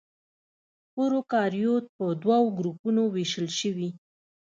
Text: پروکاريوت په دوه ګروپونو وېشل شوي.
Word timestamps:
پروکاريوت 0.93 1.85
په 1.97 2.05
دوه 2.21 2.37
ګروپونو 2.57 3.03
وېشل 3.13 3.47
شوي. 3.59 3.89